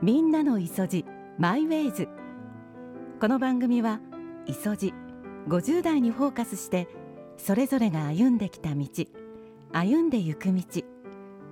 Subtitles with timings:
[0.00, 1.04] みんなのいそじ
[1.38, 2.08] マイウェイズ。
[3.20, 3.98] この番組は
[4.46, 4.94] いそじ
[5.48, 6.86] 50代にフォーカスして
[7.36, 8.86] それぞれが歩んできた道
[9.72, 10.62] 歩んでゆく道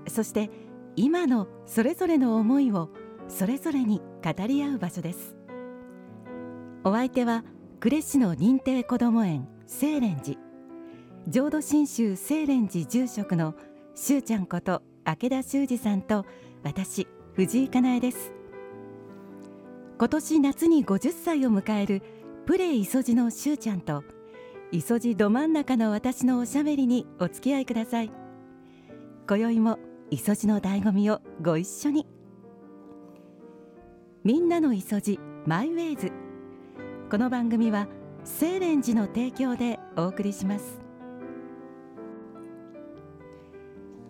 [0.06, 0.48] そして
[0.94, 2.90] 今のそれぞれの思いを
[3.26, 5.34] それぞれに語り合う場所です。
[6.84, 7.42] お相手は
[7.80, 10.40] 呉市の認定こども園清蓮寺。
[11.26, 13.56] 浄土真宗清蓮寺住職の
[13.96, 16.24] しゅうちゃんこと明田修二さんと
[16.62, 18.35] 私藤井かなえです。
[19.98, 22.02] 今年夏に50歳を迎える
[22.44, 24.04] プレイ磯路のしゅうちゃんと
[24.70, 28.10] 磯路ど真ん中の私のおしゃべりにお付き合いください。
[29.26, 29.78] 今宵も
[30.10, 32.06] 磯路の醍醐味をご一緒に。
[34.22, 36.12] みんなの磯路マイウェイズ。
[37.10, 37.88] この番組は
[38.38, 40.78] 清蓮寺の提供でお送りします。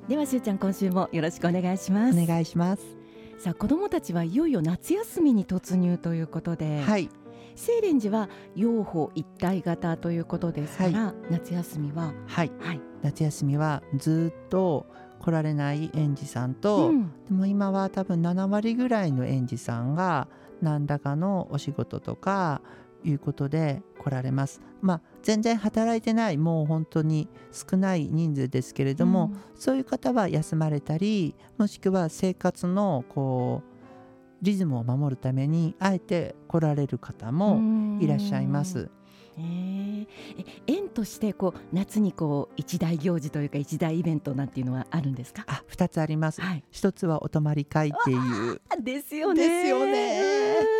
[0.08, 2.20] ではしゅうちゃん今週もよろしくお願いします。
[2.20, 2.95] お願いします。
[3.38, 7.11] さあ子どもたちはいよいよ夏休みに突入ということで、はい。
[7.55, 12.52] 清蓮寺は養護一体型ということですから、は夏休みははい。
[12.61, 14.86] はい、夏休みはずっと
[15.20, 17.11] 来られない園児さんと、うん。
[17.28, 20.28] でも今は多分7割ぐらいの園児さんが
[20.62, 22.62] 何らかのお仕事とか
[23.05, 24.61] いうことで来られます。
[24.80, 38.91] まあ全然働いてないもう本当に少ない人数ですけれども、そういう方は休まれたりもしくは生活のこうリズムを守るためにあえて来られる方もいらっしゃいます。
[39.39, 40.06] へえ
[40.39, 45.44] え園としてこう夏にこう一大行事というか一大イベントなんていうのはあるんですか？
[45.47, 46.41] あ2つあります。
[46.41, 46.64] はい。
[46.70, 49.47] 一つはお泊まり会っていうですよね。
[49.48, 50.20] ですよね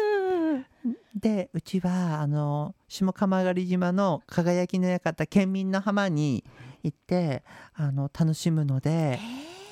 [0.01, 0.06] うん
[1.17, 6.45] でうちはあの下鎌狩島の輝きの館県民の浜に
[6.83, 7.43] 行って
[7.75, 9.19] あの楽しむので,、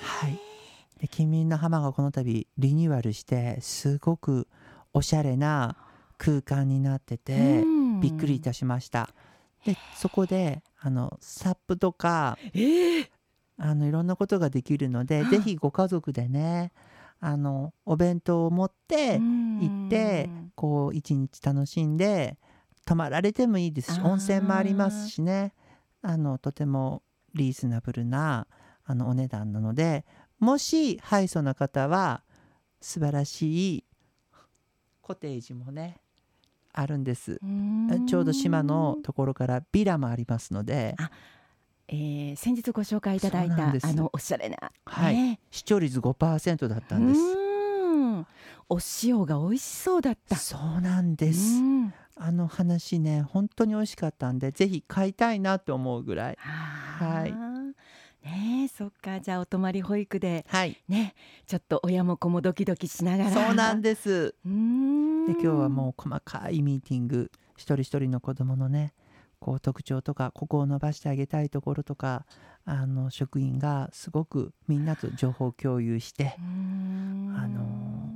[0.00, 0.38] はい、
[0.98, 4.48] で県民の浜がこの度リニューアルしてすごく
[4.94, 5.76] おしゃれな
[6.16, 7.84] 空間になってて、うん。
[8.00, 9.10] びっくりいたしました。
[9.64, 13.10] でそこであのサップとかええ
[13.56, 16.72] あのいろんなことができるので、うんぜひご家族でね
[17.20, 22.38] あのお弁当を持って行ってこう一日楽しんで
[22.84, 25.52] 泊まられてもいいですし温泉もありますしね。
[26.02, 27.02] あのとても
[27.34, 28.46] リーズナブルな
[28.84, 30.04] あのお値段なので
[30.38, 32.22] もしハイソな方は
[32.80, 33.84] 素晴らしい
[35.00, 36.00] コテージもね
[36.74, 37.38] あるんです。
[37.42, 38.06] うん。
[38.06, 40.94] ちょうど島のところからビラもありますので。
[40.98, 41.10] あ
[41.86, 45.14] えー先日ご紹介いただいたあのおしゃれな、はい。
[45.14, 45.40] ね。
[45.50, 47.20] 視聴率5%だったんです。
[47.20, 47.43] う
[48.24, 50.36] んお塩が美味しそうだった。
[50.36, 57.32] そうなんですうんあの話ね本当に美味しかったんでぜひ買いたいなと思うぐらいはい。
[58.24, 61.14] ねえ、そっか、じゃあお泊まり保育ではいね、
[61.46, 63.30] ちょっと親も子もドキドキしながら。
[63.30, 63.90] そうなんで。
[63.90, 68.94] ですうーんで今日はもう細かいミーティング一人一人の子供のね
[69.40, 72.24] こう特徴とかここを伸ばしてあげたいところとか
[72.64, 76.40] あの職員がすごくみんなと情報共有してあ
[77.46, 78.13] の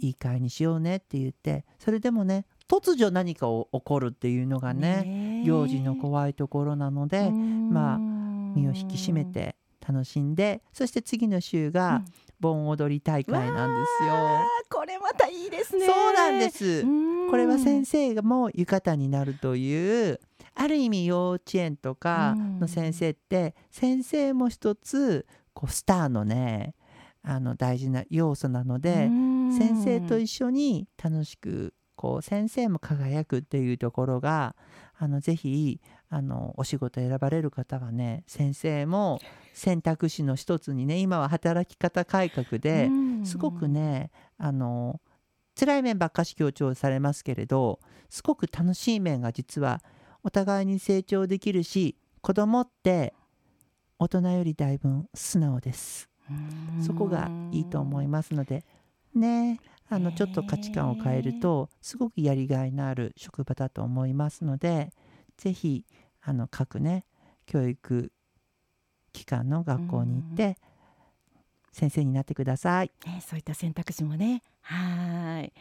[0.00, 12.02] いい会にしようねって言ってそれでもね突如何かを起こるっていうのがねえ幼児の怖いところなのでまあ身を引き締めて楽しんでそして次の週が
[12.40, 14.14] 盆踊り大会なんですよ。
[14.70, 15.86] これまたいいですね。
[15.86, 16.84] そうなんです。
[17.30, 18.08] これは先生。
[18.08, 20.20] 生がもう浴衣になるという
[20.54, 26.74] ある意味幼稚園とかの先生って先生も一つこうスターのね
[27.22, 29.08] あの大事な要素なので
[29.56, 34.54] 先生と一緒に楽しくこう先生も輝くっていうところが
[34.96, 39.20] あのぜひあのお仕事選ばれる方はね先生も
[39.52, 42.88] 選択肢の一つにね今は働き方改革で
[43.24, 45.00] すごくねあの
[45.58, 49.82] 辛い面ばっかし強調されますけれどすごく楽しい面が実は
[50.22, 53.14] お互いに成長できるし子供って
[53.98, 56.08] 大人よりだいぶ素直です。
[56.30, 56.84] うん。
[56.84, 58.64] そこがいいと思いますので
[59.14, 59.60] ね
[59.90, 64.92] あのちょっと価値観を変えるとすごくやりがいのある職場だと思いますので
[65.36, 65.84] ぜひ
[66.20, 67.06] あの各ね
[67.46, 68.12] 教育
[69.12, 70.58] 機関の学校に行って
[71.72, 72.90] 先生になってください。
[73.06, 74.42] ね、そういった選択肢もね。
[74.62, 75.52] はい。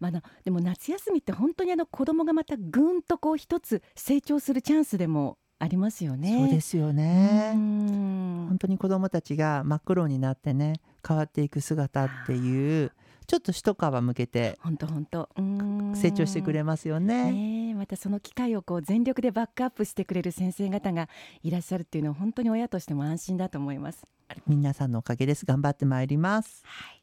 [0.00, 6.38] まあ、あのでも夏休みって本当にあの子供がまたぐんとこう一つ成長するチャンスでもありますよね。
[6.38, 7.52] そうですよね。
[7.54, 10.74] うん本当に子どもたちが真っ黒になってね
[11.06, 12.92] 変わっていく姿っていう
[13.26, 15.28] ちょっと一皮むけて本当本当。
[15.36, 17.32] うん成長してくれますよね。
[17.32, 21.08] ねえまたその機会をこう全力でバックアップしてくれる先生方が
[21.42, 24.06] いらっしゃるっていうのは本当に親としても安心だと思います。
[24.46, 26.62] 皆さんのおかげです頑張ってまいります。
[26.64, 27.02] はい。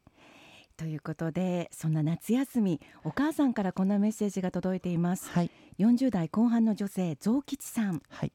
[0.77, 8.31] ということでそんな夏休みお母さんからこんなメッセージが届いています、はい40代後半の女性増吉さんはい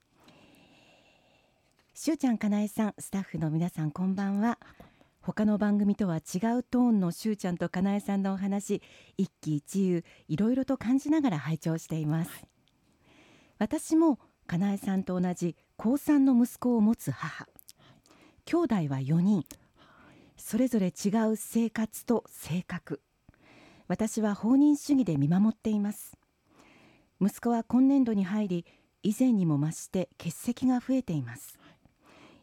[2.01, 4.61] しゅうちゃんかなえさんスタッフの皆さんこんばんは。
[5.21, 8.81] 他の番組とは違うトーンのしゅうちゃんとかなえさんのお話
[9.17, 12.31] 一喜一憂いろいろと感じながら拝聴しています、
[13.59, 17.49] 私もかなえさんと同じ高3の息子を持つ母。
[18.45, 19.45] 兄弟は4人。
[20.37, 23.01] それぞれ違う生活と性格。
[23.89, 26.17] 私は放任主義で見守っています。
[27.21, 28.67] 息子は今年度に入り
[29.03, 31.58] 以前にも増して欠席が増えています。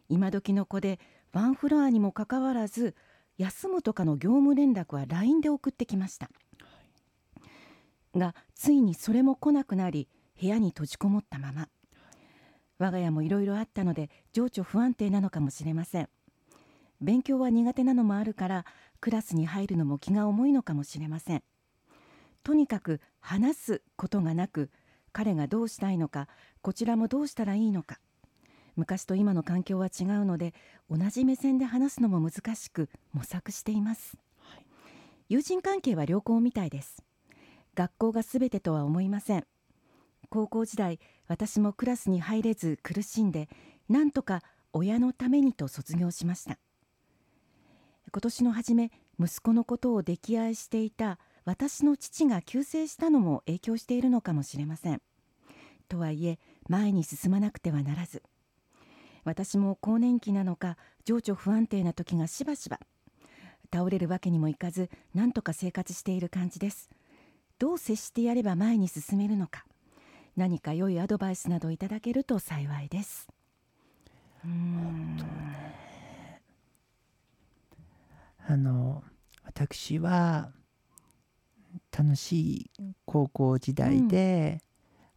[0.08, 0.98] 今時の子で
[1.32, 2.94] ワンフロアにもかかわらず
[3.38, 6.30] 休むとかの業務連絡は LINE で送ってきました。
[8.14, 10.08] がついにそれも来なくなり
[10.40, 11.68] 部屋に閉じこもったまま。
[12.78, 16.08] 我が家もいろいろあったので情緒不安定なのかもしれません。
[17.00, 18.64] 勉強は苦手なのもあるから
[19.00, 21.42] クラスに入るのも気が重いのかもしれません。
[22.42, 24.70] とにかく話すことがなく
[25.12, 26.28] 彼がどうしたいのか
[26.62, 27.98] こちらもどうしたらいいのか
[28.76, 30.54] 昔と今の環境は違うので
[30.90, 34.16] 同じ目線で話すのも難しく模索しています、
[35.28, 37.02] 友人関係は良好みたいです。
[37.74, 39.46] 学校がすべてとは思いません。
[40.28, 43.48] 高校時代私もクラスに入れず苦しんで
[43.88, 44.42] なんとか
[44.72, 46.58] 親のためにと卒業しました。
[48.12, 55.02] 今年の初め息子のことを溺愛していた私の父が急逝したのも影響しているのかもしれません。
[55.88, 56.38] とはいえ
[56.68, 58.22] 前に進まなくてはならず
[59.26, 62.78] 私も更年期なのか情緒不安定な時がしばしば。
[63.74, 66.88] 倒れるわけにもいかず何とか生活している感じです。
[67.58, 69.66] どう接してやれば前に進めるのか。
[70.36, 73.26] 何か良いアドバイスなどいただけると幸いです。
[74.44, 75.18] うーん
[78.48, 79.02] あの
[79.42, 80.52] 私は
[81.90, 82.70] 楽しい
[83.04, 84.60] 高校時代で、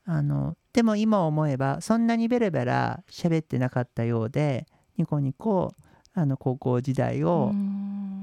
[0.04, 4.68] あのでも今思えばそんなにベラベラ喋ってなかったようで
[4.98, 5.74] ニコニコ
[6.13, 7.51] あの高校時代を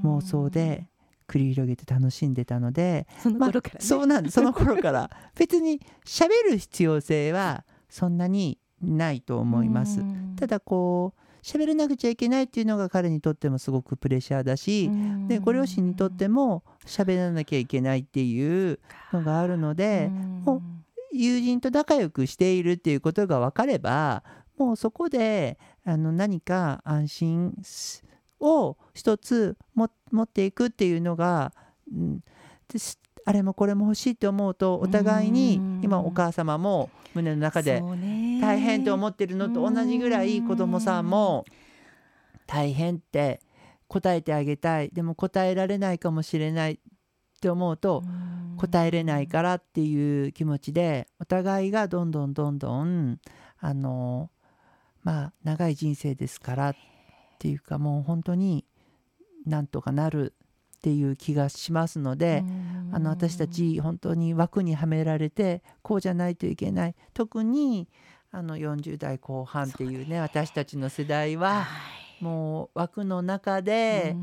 [0.03, 0.87] 妄想で
[1.27, 4.35] 繰り広げて楽しんでたので、そのまあ頃からね、そうなんです。
[4.35, 5.09] その頃から。
[5.35, 9.99] 別に喋る必要性はそんなにないと思います。
[10.37, 14.89] ただこう喋らなくちゃいけないっていうのが彼にとってもすごくプレッシャーだし、
[15.27, 18.79] でご両親にとっても喋らなきゃいけないっていう
[19.11, 20.09] のがあるので、
[20.45, 20.61] もう
[21.13, 24.23] 友人と仲良くしているっていうことが分かれば
[24.57, 27.53] もうそこであの何か安心
[28.39, 31.53] を一つも持っていくっていうのが、
[31.91, 32.19] うん、
[33.25, 35.81] あれもこれも欲しいって思うとお互いにうん。
[35.83, 37.81] 今お母様も胸の中で
[38.41, 41.45] 大変と思ってるのと同じぐらい子供さんも
[42.45, 43.41] 大変って
[43.87, 44.89] 答えてあげたい。
[44.89, 46.79] でも答えられないかもしれない
[47.47, 48.03] って思うと
[48.57, 53.19] 答えれないからっていう気持ちでお互いがどんどんどんどん
[53.59, 54.29] あの
[55.03, 56.75] まあ長い人生ですからっ
[57.39, 58.65] ていうかもう本当に
[59.45, 60.33] なんとかなる
[60.77, 62.43] っていう気がしますので
[62.91, 66.95] あの私たち本当に枠にはめられてこうじゃないといけない。
[67.13, 67.87] 特に
[68.31, 71.65] あの40代後半っていうね私たちの世代は
[72.19, 74.15] もう枠の中で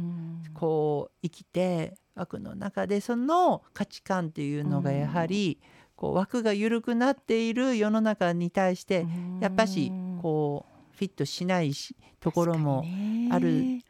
[0.52, 5.58] こう生きて枠の中でその価値観っていうのがやはり
[5.96, 9.06] こう枠が緩くなっている世の中に対して
[9.40, 12.84] やっぱしこうフィットしないしところも
[13.30, 13.80] ある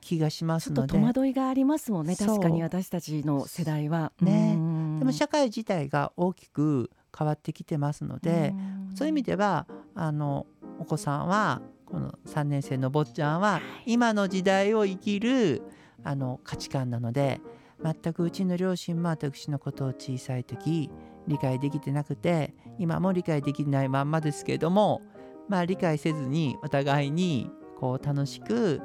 [0.00, 4.12] 気がしまちょっとすので戸惑いがありますもんね確かに私たちの世代は。
[4.20, 4.54] ね。
[4.56, 4.98] うん。
[4.98, 8.54] でも社会自体が大きく変わってきてますので
[8.90, 8.96] うん。
[8.96, 10.46] そういう意味ではあの
[10.78, 15.62] お子さんはこの3年生の坊ちゃんは今の時代を生きる
[16.04, 17.40] あの価値観なので
[17.82, 20.90] 全くうちの両親も私のことを小さい時
[21.26, 25.02] 理解できてなくて今も理解できないまんまですけれども
[25.48, 28.80] まあ理解せずにお互いにこう楽しく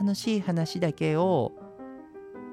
[0.00, 1.52] 楽しい話だけを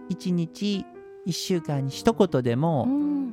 [0.09, 0.85] 1日
[1.27, 3.29] 1週間に一言でも、うん。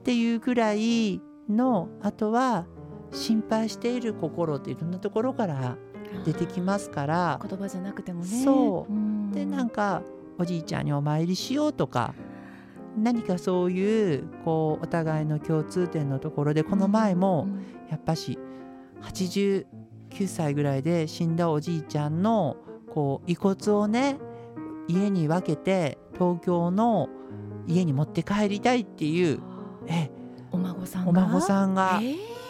[0.00, 2.66] っていうくらいのあとは
[3.12, 5.76] 心配している心っていろんなところから
[6.24, 8.44] 出てきますから言葉じゃなくてもね。
[8.44, 8.92] そう。
[8.92, 9.30] うん。
[9.30, 10.02] でなんか
[10.40, 12.14] おじいちゃんにお参りしようとか
[12.96, 18.38] 何かそういうこうお互いの共通点のところでこの前もうんやっぱし
[19.02, 19.66] 89
[20.26, 22.56] 歳ぐらいで死んだおじいちゃんの
[22.92, 24.18] こう遺骨をね
[24.88, 27.08] 家に分けて東京の
[27.66, 29.40] 家に持って帰りたいっていう
[29.86, 30.10] え
[30.52, 31.10] お孫さんが？
[31.10, 31.98] お孫さんが。
[32.02, 32.40] えー。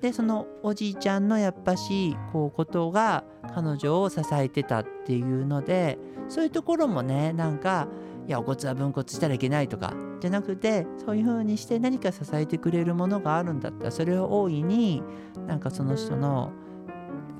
[0.00, 5.98] でそのおじいちゃんのやっぱしこうことが彼女を支えてたっていうので
[6.30, 7.88] そういうところもねなんか
[8.26, 15.02] いやお骨は分骨したらいけないとかじゃなくてそういう風にして何か支えてくれるものがあるんだったらそれを大いに
[15.46, 16.52] なんかその人の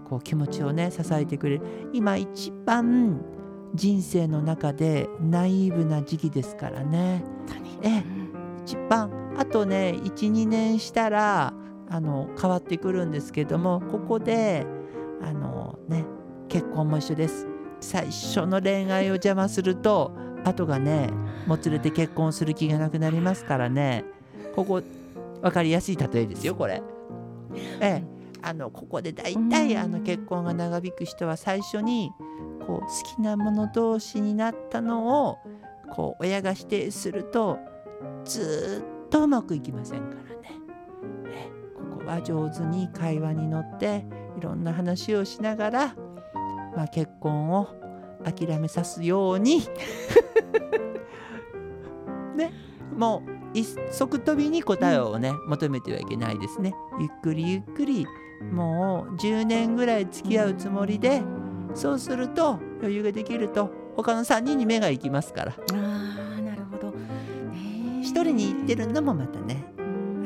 [0.09, 1.63] こう気持ちをね支えてくれる。
[1.93, 3.25] 今一番
[3.75, 7.23] 人生の中でナイーブな時期ですからね。
[7.83, 8.03] え
[8.65, 9.21] 一番。
[9.39, 11.55] あとね12年したら
[11.89, 14.67] あの変わってくるんですけどもここで
[15.23, 16.05] あのね
[16.49, 17.47] 結婚も一緒です
[17.81, 20.13] 最初の恋愛を邪魔すると
[20.45, 21.11] 後がね
[21.47, 24.05] もつれて結婚する気がなくなりますからね。
[24.55, 24.83] ここ
[25.43, 26.83] 分かりやすい例えですよこれ。
[27.81, 28.05] ええ。
[28.43, 32.11] あのここで大体あの結婚が長引く人は最初に
[32.67, 35.39] こう好きなもの同士になったのを
[35.93, 37.59] こう親が否定すると
[38.25, 40.59] ずっとうまくいきませんからね。
[41.27, 41.49] え。
[41.91, 44.05] ここは上手に会話に乗って
[44.39, 45.95] いろんな話をしながら、
[46.77, 47.69] まあ、結婚を
[48.25, 49.63] 諦めさすように
[52.37, 52.53] ね
[52.97, 56.75] もう一足飛びに答えをね、求めてはいけないですね。
[57.01, 58.07] ゆっくりゆっくり
[58.53, 61.23] もう10年ぐらい付き合うつもりで
[61.75, 66.95] そうすると余裕ができると他の3人に目が行きますからあーなるほど。
[68.01, 69.65] 一人に言ってるのもまたね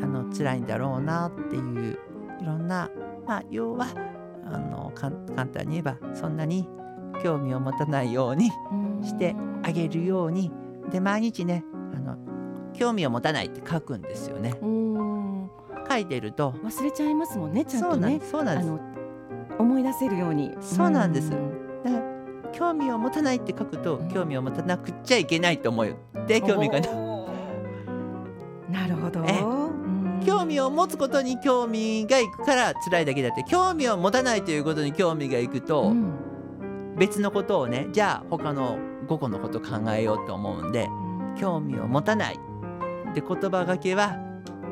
[0.02, 1.98] あの辛いんだろうなっていう
[2.40, 2.90] いろんな
[3.26, 3.86] まあ要は
[4.54, 5.10] あの簡
[5.46, 6.68] 単に言えばそんなに
[7.22, 8.50] 興味を持たないように
[9.02, 10.50] してあげるように。
[10.90, 12.18] で毎日ねあの
[12.74, 14.54] 興味を持たないって書くんですよね。
[14.62, 15.50] うん。
[15.88, 18.20] 書いてると忘れちゃいますもんねちゃんとね。
[18.30, 18.70] そうなんです
[19.58, 20.56] 思い出せるように。
[20.60, 21.32] そうなんです。
[22.52, 24.08] 興味を持たないって書くとうん。
[24.08, 25.96] 興味を持たなくっちゃいけないと思う。
[26.26, 27.03] で興味がな
[30.66, 36.14] を持つことに興味がいくから辛いだけだって興味を持たないということに興味がいくと、うん。
[36.96, 38.78] 別のことをねじゃあ他の
[39.08, 40.88] 5個のこと考えようと思うんで
[41.36, 42.38] 興味を持たない
[43.14, 44.16] で言葉がけは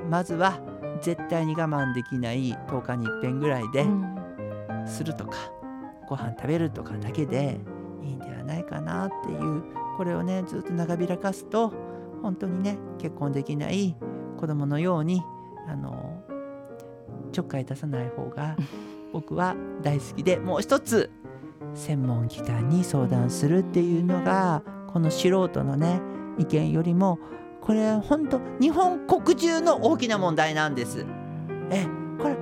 [0.08, 0.60] まずは
[1.02, 4.22] 絶対に我慢できない10日に一遍ぐらいでうん。
[4.86, 5.36] するとか、
[6.08, 7.60] ご飯食べるとかだけで
[8.02, 9.62] いいんではないかなっていう
[9.96, 11.72] これをねずっと長開かすと
[12.22, 13.96] 本当にね結婚できない
[14.38, 15.22] 子供のように
[15.68, 16.22] あの
[17.32, 18.56] ちょっかい出さない方が
[19.12, 21.10] 僕は大好きでもう一つ
[21.74, 26.00] 専門機関に相談するっていうのがこの素人のね
[26.38, 27.18] 意見よりも
[27.60, 31.06] これ本当日本国中の大きな問題なんです。
[31.70, 31.86] え
[32.20, 32.36] これ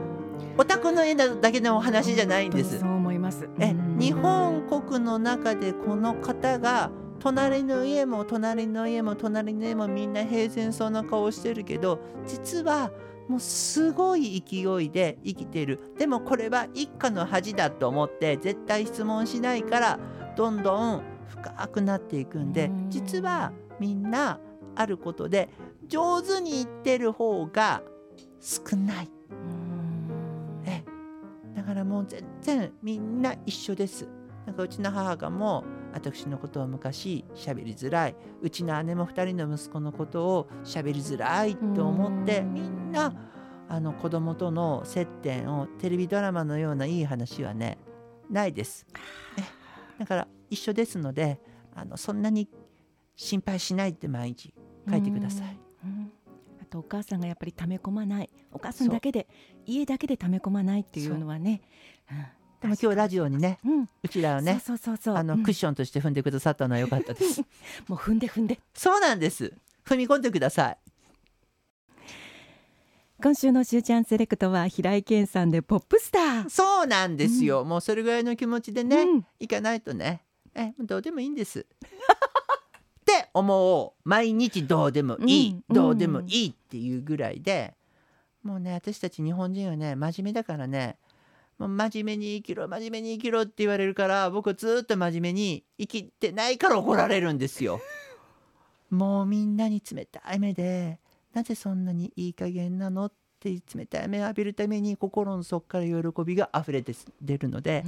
[0.59, 2.91] お宅の家だけのお話じゃないんですそう。
[2.91, 12.91] 思いますえうん日本国の中でこの方が隣の家も隣の家も隣の家もみんな平然そうな顔してるけど実は
[13.29, 15.79] もうすごい勢いで生きてる。
[15.97, 20.01] でもこれは一家の恥だと思って絶対質問しないから
[20.37, 22.91] どんどん深くなっていくんでうん。
[22.91, 24.41] 実はみんな
[24.75, 25.49] あることで
[25.87, 27.83] 上手に言ってる方が
[28.41, 29.11] 少ない。
[31.61, 34.09] だからもう全然みんな一緒です。
[34.47, 38.17] なんかうちの母がもう私のことを昔喋りづらい。
[38.41, 42.55] うちの姉も2人の息子のことを喋りづらいと思ってうん。
[42.55, 43.13] みんな
[43.69, 47.79] あの子供との接点をテレビドラマのようないい話はね
[48.29, 48.87] ないです。
[49.39, 49.43] え
[49.99, 51.41] だから一緒ですので
[51.75, 52.49] あのそんなに
[53.15, 54.55] 心配しないって毎日
[54.89, 55.59] 書いてください。
[55.85, 56.13] うん。
[56.61, 58.31] あとお母さんがやっぱり溜め込まない。
[58.53, 59.29] お母さんだけで
[59.67, 61.61] 家だけで溜め込まないっていうのはね、
[62.61, 67.41] でも今日ラジオにねうん、うちらをねそうそうそうそうあのうんクッションとして踏んでくださったのは良かったです。
[67.89, 69.55] もう踏んで踏んでそうなんです。
[69.85, 70.79] 踏み込んでください。
[73.23, 77.65] 今週のしゅうちゃんセレクトは平井堅さんでポップスターそうなんですよ。
[77.65, 80.23] もうそれぐらいの気持ちでね、うんいかないとね、
[80.55, 81.67] え、どうでもいいんです。
[83.01, 84.09] って思う。
[84.09, 87.75] 毎日どうでもいい、うんどうでもいいっていうぐらいで、
[88.43, 90.97] もうね、私たち日本人はね、真面目だからね、
[91.69, 97.81] 真面目に生きろ、真面目に生きろって言われるから、僕ずっと真面目に生きてないから怒られるんですよ。
[98.91, 100.99] もうみんなに冷たい目で、
[101.33, 107.85] なぜそんなにいい加減なのって冷たい目を浴びるために心の底から喜びが溢れて出るので、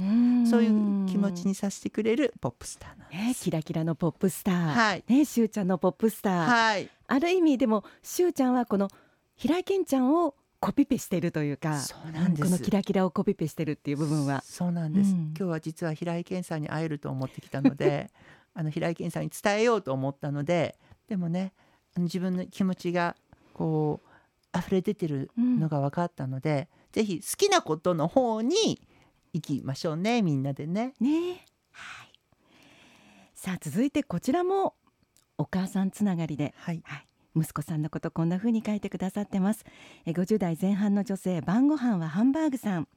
[0.49, 3.21] そういう気持ちにさせてくれるポップスターなんです。
[3.21, 5.03] ねキラキラのポップスター、はい。
[5.07, 8.87] ねしゅうちゃんのポップスター、はい、ある意味でもしゅうちゃんはこの
[9.35, 12.43] 平井堅ちゃんをコピペしてるというかそうなんです。
[12.43, 14.41] このキラキラをコピペしてるっていう部分は。
[14.45, 15.33] そうなんです、うん。
[15.37, 18.09] 今日は実は平井堅さんに会えると思ってきたので
[18.55, 20.79] あの平井堅さんに伝えようと思ったので
[21.09, 21.51] でもね
[21.97, 23.17] 自分の気持ちが
[23.53, 24.01] こ
[24.53, 28.87] う溢れ出てるのが分かったので、ぜひ好きなことの方に
[29.33, 30.93] 行きましょうねみんなでね。
[31.01, 31.45] ね。
[31.71, 32.11] はい。
[33.33, 34.75] さあ続いてこちらも
[35.37, 36.81] お母さんつながりで、はい。
[36.85, 39.65] はい、息子さんのことこんな風に書いてくださってます。
[40.05, 42.87] え50代前半の女性晩ご飯はハンバーグさん、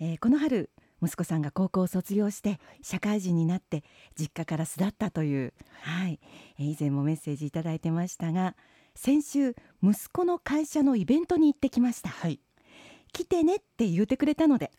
[0.00, 0.70] えーこの春
[1.02, 3.84] 息子さんが高校を卒業して社会人になって
[4.18, 5.52] 実家から巣立ったという、
[5.82, 6.18] はい。
[6.58, 8.56] えー以前もメッセージいただいてましたが
[8.94, 12.08] 先週息子の会社のイベントに行ってきました。
[12.08, 12.40] はい。
[13.12, 14.70] 来てねって言ってくれたので、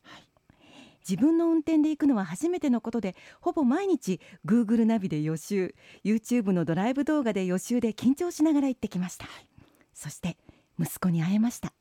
[1.08, 5.74] 自分の運転で行くのは初めてのことでほぼ毎日 Google ナビで予習
[6.04, 9.28] YouTube のドライブ動画で予習で緊張しながら行ってきました、
[9.94, 10.38] そして
[10.80, 11.74] 息子に会えました。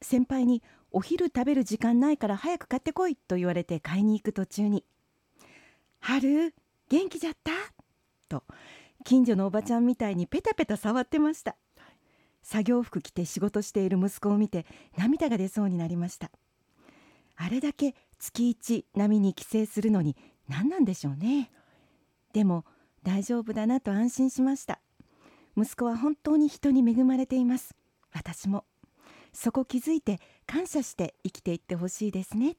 [0.00, 0.62] 先輩に
[0.92, 4.84] お昼食べる時間ないから早く買ってこいと言われて買いに行く途中に
[6.00, 6.54] 「春
[6.88, 7.50] 元気じゃった?」
[8.28, 8.44] と
[9.04, 11.56] 近所のおばちゃんみたいにペタペタ触ってました。
[12.42, 16.30] 作業服着て仕事している息子を見て涙が出そうになりました。
[17.34, 20.16] あれだけ月一並みに帰省するのに
[20.48, 21.50] 何なんでしょうね。
[22.32, 22.64] でも
[23.02, 24.80] 大丈夫だなと安心しました。
[25.56, 27.74] 息子は本当に人に恵まれています。
[28.12, 28.64] 私も。
[29.32, 32.56] そこ気づいて感謝して生きていってほしいですね。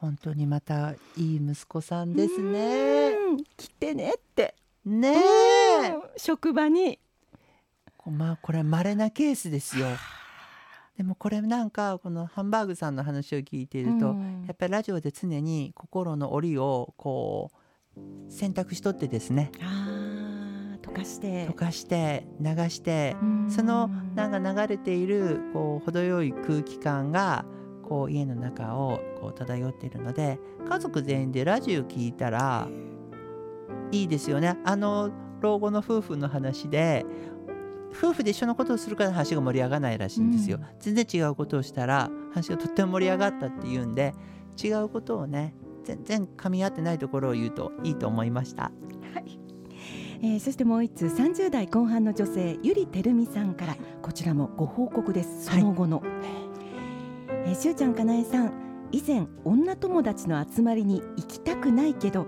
[0.00, 3.10] 本当にまたいい息子さんですね。
[3.10, 4.54] うん来てねって。
[4.84, 5.14] ね
[6.16, 6.98] 職場に。
[8.10, 9.86] まあこれ稀なケースですよ
[10.96, 14.44] でもこれなんかこのハンバーグさんの話を聞いていると、うん。
[14.46, 17.50] やっぱりラジオで常に心の檻をこ
[17.96, 19.50] う選択しとってですね。
[19.62, 21.46] あー溶かして。
[21.48, 23.50] 溶かして流してうん。
[23.50, 27.46] そのなんか流れているこう程よい空気感が
[27.82, 32.68] こう家の中をこう漂っているので家族全員でラジオ聞いたら
[33.90, 34.58] いいですよね。
[34.64, 37.04] あの老後の夫婦の話で
[37.92, 40.66] 夫婦で一緒のことをするから話が盛り上がらないらしいんですよ、うん。
[40.80, 44.14] 全然違うことをしたら話がとっても盛り上がったっていうんで
[44.62, 48.64] 違うことをね全然噛み合ってないところを言うといいと思いました。
[49.14, 49.38] はい、
[50.22, 53.76] えーそしてもう一通30代後半の女性ゆりてるみさんから。
[54.02, 55.44] こちらもご報告です。
[55.44, 56.02] その後の、
[57.28, 58.52] えーしゅうちゃんかなえさん
[58.92, 62.26] 以前女友達の集まりに行きたくないけど、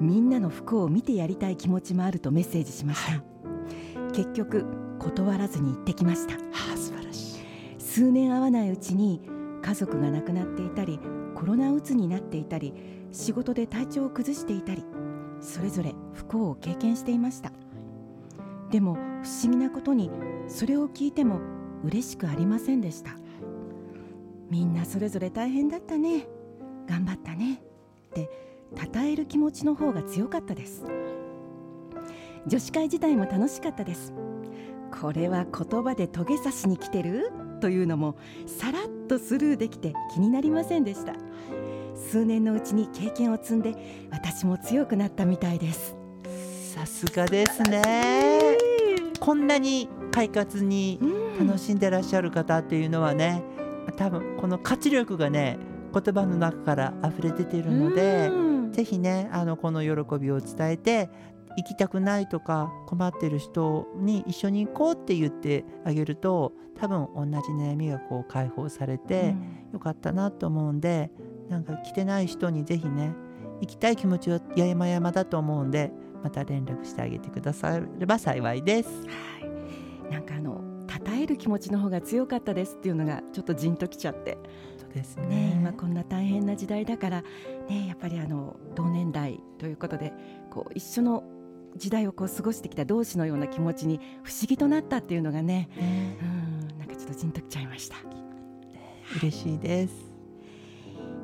[0.00, 3.22] みんなの服を見てやりたい気持ちもあるとメッセージしました、
[4.12, 4.66] 結局
[5.02, 6.34] 断らずに行ってきました。
[6.34, 6.38] は
[6.74, 7.44] あ素晴らしい。
[7.78, 9.20] 数年会わないうちに
[9.60, 11.00] 家族が亡くなっていたり
[11.34, 12.72] コロナうつになっていたり
[13.10, 14.84] 仕事で体調を崩していたり
[15.40, 17.52] それぞれ不幸を経験していました。
[18.70, 20.10] でも不思議なことに
[20.48, 21.40] それを聞いても
[21.84, 23.16] 嬉しくありませんでした。
[24.50, 26.28] みんなそれぞれ大変だったね。
[26.86, 27.54] 頑張ったね。
[27.54, 27.58] っ
[28.14, 28.30] て
[28.76, 30.84] 称える気持ちの方が強かったです。
[32.46, 34.12] 女子会自体も楽しかったです
[35.00, 37.32] これは言葉でトゲ刺しに来てる？
[37.60, 41.14] というのもさらっとスルーできて気になりませんでした。
[41.94, 43.74] 数年のうちに経験を積んで
[44.10, 45.96] 私も強くなったみたいです。
[46.74, 48.56] さすがですね。
[49.20, 51.00] こんなに快活に
[51.38, 53.42] 楽しんでらっしゃる方っていうのはね
[53.96, 55.58] 多分この活力がね
[55.92, 58.32] 言葉の中から溢れ出ているのでう
[58.68, 58.72] ん。
[58.72, 61.10] ぜひねあのこの喜びを伝えて
[61.56, 69.34] 行きたくないとか困ってる人に一緒に行こうって言ってあげると多分同じ悩みがこう解放されて
[69.72, 71.10] よかったなと思うんで
[71.48, 73.12] なんか来てない人にぜひね
[73.60, 78.88] 行きたい気持ちは山々だと思うんでまた連絡してあげてくだされば幸いです。
[78.88, 84.38] はい、なんかあの称える気持ちの方が強かったですっていうのがちょっとじんときちゃって。
[84.78, 85.26] そうですね。
[85.26, 87.22] ね今こんな大変な時代だから
[87.68, 90.12] ねやっぱりあの同年代ということで
[90.50, 91.24] こう一緒の
[91.76, 96.24] 時代をこう過ごしてきた同士のような気持ちに不思議となったっていうのがねねう
[96.74, 97.96] んなんかちょっとじんときちゃいました、
[99.18, 99.94] 嬉しいです。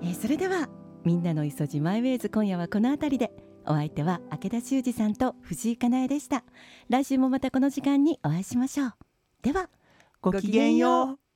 [0.02, 0.68] えーそれでは
[1.04, 3.32] みんなの磯路マイウェイズ今夜はこの辺りで
[3.64, 6.44] お相手は明田修二さんと藤井かなえでした
[6.88, 8.92] 来週もまたこの時間にお会いしましょう
[9.42, 9.68] では
[10.20, 11.27] ごきげんよう。